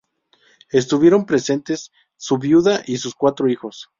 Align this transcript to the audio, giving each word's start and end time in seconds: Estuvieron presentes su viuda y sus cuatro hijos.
Estuvieron 0.71 1.27
presentes 1.27 1.91
su 2.17 2.39
viuda 2.39 2.81
y 2.87 2.97
sus 2.97 3.13
cuatro 3.13 3.47
hijos. 3.49 3.87